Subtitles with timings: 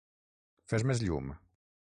[0.73, 1.31] Fes més llum.